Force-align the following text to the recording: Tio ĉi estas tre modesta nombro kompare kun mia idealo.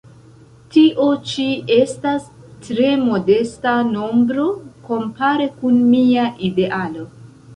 Tio 0.75 1.03
ĉi 1.31 1.43
estas 1.73 2.23
tre 2.69 2.95
modesta 3.09 3.75
nombro 3.91 4.45
kompare 4.89 5.47
kun 5.61 5.77
mia 5.93 6.25
idealo. 6.49 7.07